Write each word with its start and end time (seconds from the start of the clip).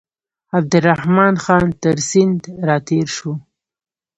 عبدالرحمن 0.57 1.33
خان 1.43 1.65
تر 1.81 1.97
سیند 2.09 2.41
را 2.67 2.77
تېر 2.87 3.07
شو. 3.15 3.31